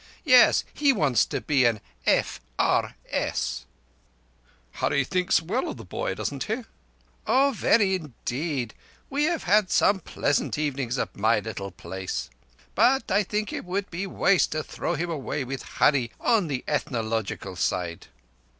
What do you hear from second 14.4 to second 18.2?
to throw him away with Hurree on the Ethnological side."